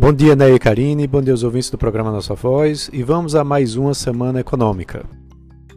[0.00, 3.34] Bom dia, Ney e Karine, bom dia aos ouvintes do programa Nossa Voz e vamos
[3.34, 5.04] a mais uma semana econômica.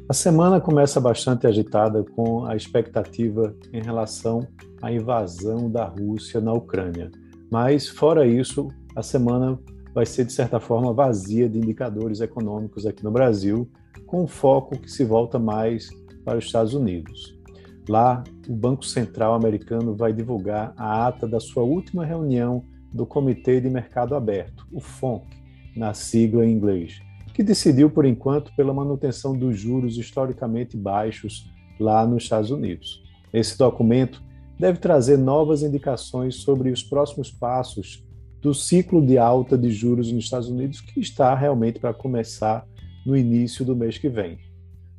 [0.07, 4.47] A semana começa bastante agitada com a expectativa em relação
[4.79, 7.09] à invasão da Rússia na Ucrânia.
[7.51, 9.59] Mas, fora isso, a semana
[9.91, 13.67] vai ser, de certa forma, vazia de indicadores econômicos aqui no Brasil,
[14.05, 15.89] com foco que se volta mais
[16.23, 17.35] para os Estados Unidos.
[17.89, 23.61] Lá, o Banco Central americano vai divulgar a ata da sua última reunião do Comitê
[23.61, 25.25] de Mercado Aberto, o FONC,
[25.75, 27.01] na sigla em inglês,
[27.33, 31.49] que decidiu, por enquanto, pela manutenção dos juros historicamente baixos
[31.79, 33.01] lá nos Estados Unidos.
[33.33, 34.21] Esse documento
[34.59, 38.05] deve trazer novas indicações sobre os próximos passos
[38.41, 42.67] do ciclo de alta de juros nos Estados Unidos, que está realmente para começar
[43.05, 44.37] no início do mês que vem.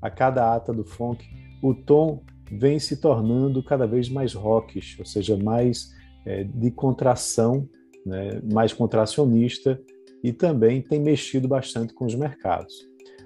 [0.01, 1.25] A cada ata do FONC,
[1.63, 5.93] o tom vem se tornando cada vez mais rockish, ou seja, mais
[6.25, 7.69] é, de contração,
[8.05, 9.81] né, mais contracionista
[10.23, 12.75] e também tem mexido bastante com os mercados.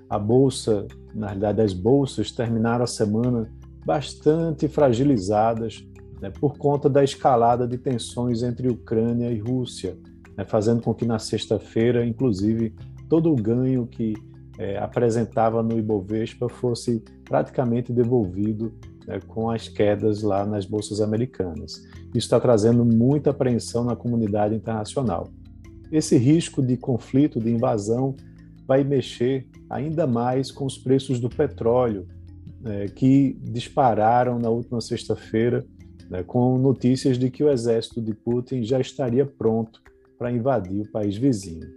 [0.09, 3.51] A bolsa, na realidade, as bolsas terminaram a semana
[3.85, 5.87] bastante fragilizadas
[6.21, 9.99] né, por conta da escalada de tensões entre Ucrânia e Rússia,
[10.37, 12.75] né, fazendo com que na sexta-feira, inclusive,
[13.09, 14.15] todo o ganho que
[14.59, 18.73] é, apresentava no Ibovespa fosse praticamente devolvido
[19.07, 21.83] né, com as quedas lá nas bolsas americanas.
[22.09, 25.29] Isso está trazendo muita apreensão na comunidade internacional.
[25.93, 28.17] Esse risco de conflito, de invasão,
[28.67, 32.07] vai mexer ainda mais com os preços do petróleo,
[32.61, 35.65] né, que dispararam na última sexta-feira,
[36.11, 39.81] né, com notícias de que o exército de Putin já estaria pronto
[40.19, 41.69] para invadir o país vizinho.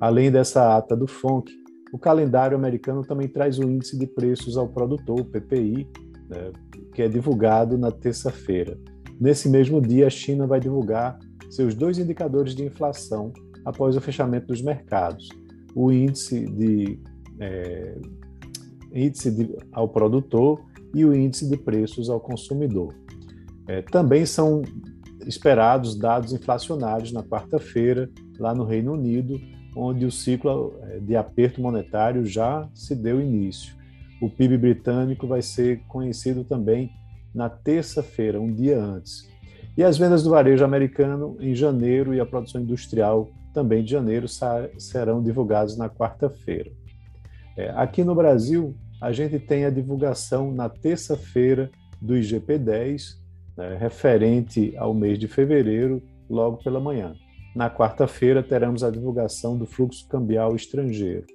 [0.00, 1.52] Além dessa ata do FONC,
[1.92, 5.88] o calendário americano também traz o índice de preços ao produtor, o PPI,
[6.28, 6.52] né,
[6.94, 8.78] que é divulgado na terça-feira.
[9.20, 11.18] Nesse mesmo dia, a China vai divulgar
[11.50, 13.32] seus dois indicadores de inflação
[13.64, 15.28] após o fechamento dos mercados:
[15.74, 17.00] o índice de
[17.40, 17.96] é,
[18.92, 20.60] índice de, ao produtor
[20.94, 22.94] e o índice de preços ao consumidor.
[23.66, 24.62] É, também são
[25.26, 29.38] esperados dados inflacionários na quarta-feira, lá no Reino Unido,
[29.76, 33.76] onde o ciclo é, de aperto monetário já se deu início.
[34.20, 36.90] O PIB britânico vai ser conhecido também
[37.34, 39.28] na terça-feira, um dia antes.
[39.76, 44.26] E as vendas do varejo americano em janeiro e a produção industrial também de janeiro
[44.78, 46.70] serão divulgados na quarta-feira.
[47.56, 51.70] É, aqui no Brasil, a gente tem a divulgação na terça-feira
[52.00, 53.16] do IGP-10,
[53.56, 57.14] né, referente ao mês de fevereiro, logo pela manhã.
[57.54, 61.26] Na quarta-feira, teremos a divulgação do fluxo cambial estrangeiro.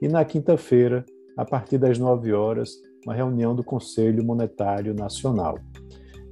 [0.00, 1.04] E na quinta-feira,
[1.42, 5.58] a partir das 9 horas, uma reunião do Conselho Monetário Nacional.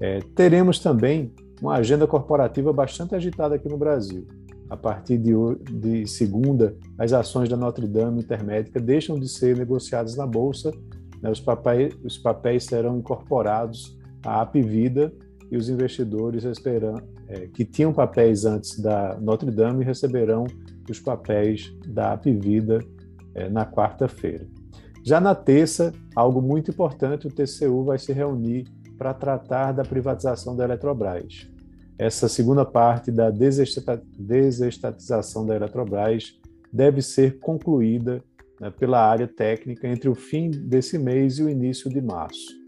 [0.01, 4.25] É, teremos também uma agenda corporativa bastante agitada aqui no Brasil.
[4.71, 5.33] A partir de,
[5.69, 10.71] de segunda, as ações da Notre Dame Intermédica deixam de ser negociadas na Bolsa,
[11.21, 15.13] né, os, papéis, os papéis serão incorporados à Apivida
[15.51, 20.47] e os investidores esperam, é, que tinham papéis antes da Notre Dame receberão
[20.89, 22.79] os papéis da Apivida
[23.35, 24.47] é, na quarta-feira.
[25.03, 28.67] Já na terça, algo muito importante, o TCU vai se reunir
[28.99, 31.49] para tratar da privatização da Eletrobras.
[31.99, 36.39] Essa segunda parte da desestatização da Eletrobras
[36.73, 38.23] deve ser concluída
[38.61, 42.61] né, pela área técnica entre o fim desse mês e o início de março.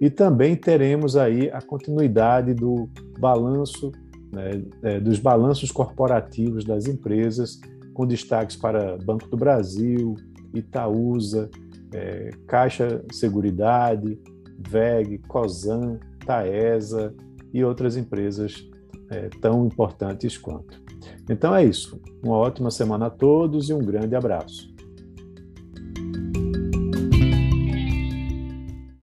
[0.00, 3.90] E também teremos aí a continuidade do balanço,
[4.32, 7.58] né, é, dos balanços corporativos das empresas,
[7.94, 10.14] com destaques para Banco do Brasil,
[10.54, 11.50] Itaúsa,
[11.92, 14.18] é, Caixa Seguridade,
[14.58, 17.14] VEG, COSAN, Taesa
[17.52, 18.68] e outras empresas
[19.10, 20.82] é, tão importantes quanto.
[21.28, 22.00] Então é isso.
[22.22, 24.68] Uma ótima semana a todos e um grande abraço.